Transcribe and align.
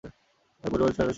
তাদের 0.03 0.13
পরিবারের 0.63 0.79
ছয়জন 0.79 0.97
সদস্য। 0.97 1.09